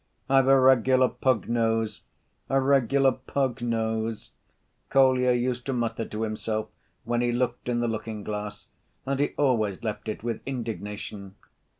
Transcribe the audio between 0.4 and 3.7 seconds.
a regular pug nose, a regular pug